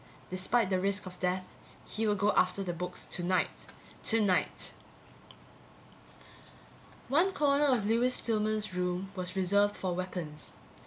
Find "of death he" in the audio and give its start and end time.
1.05-2.07